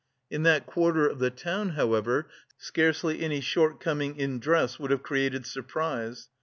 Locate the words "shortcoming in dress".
3.39-4.79